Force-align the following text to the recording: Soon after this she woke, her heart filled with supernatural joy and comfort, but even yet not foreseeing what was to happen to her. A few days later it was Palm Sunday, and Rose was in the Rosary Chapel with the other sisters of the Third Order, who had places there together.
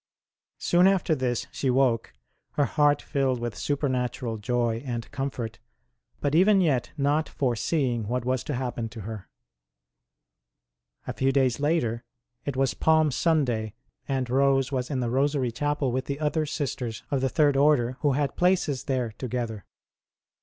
Soon 0.57 0.87
after 0.87 1.13
this 1.13 1.45
she 1.51 1.69
woke, 1.69 2.11
her 2.53 2.65
heart 2.65 3.03
filled 3.03 3.37
with 3.39 3.55
supernatural 3.55 4.37
joy 4.37 4.81
and 4.83 5.11
comfort, 5.11 5.59
but 6.19 6.33
even 6.33 6.59
yet 6.59 6.89
not 6.97 7.29
foreseeing 7.29 8.07
what 8.07 8.25
was 8.25 8.43
to 8.45 8.55
happen 8.55 8.89
to 8.89 9.01
her. 9.01 9.29
A 11.05 11.13
few 11.13 11.31
days 11.31 11.59
later 11.59 12.03
it 12.45 12.57
was 12.57 12.73
Palm 12.73 13.11
Sunday, 13.11 13.75
and 14.07 14.27
Rose 14.27 14.71
was 14.71 14.89
in 14.89 15.01
the 15.01 15.09
Rosary 15.11 15.51
Chapel 15.51 15.91
with 15.91 16.05
the 16.05 16.19
other 16.19 16.47
sisters 16.47 17.03
of 17.11 17.21
the 17.21 17.29
Third 17.29 17.55
Order, 17.55 17.97
who 17.99 18.13
had 18.13 18.35
places 18.35 18.85
there 18.85 19.11
together. 19.19 19.65